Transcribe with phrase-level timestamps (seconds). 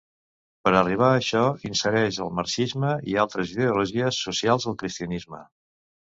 [0.67, 5.45] Per a arribar a això, insereix el marxisme i altres ideologies socials al cristianisme.